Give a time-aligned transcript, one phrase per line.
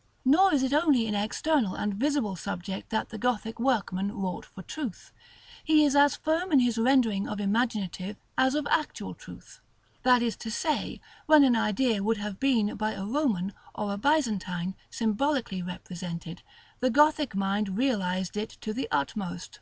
[0.02, 0.06] §LXV.
[0.32, 4.62] Nor is it only in external and visible subject that the Gothic workman wrought for
[4.62, 5.12] truth:
[5.62, 9.60] he is as firm in his rendering of imaginative as of actual truth;
[10.02, 14.74] that is to say, when an idea would have been by a Roman, or Byzantine,
[14.88, 16.40] symbolically represented,
[16.78, 19.60] the Gothic mind realizes it to the utmost.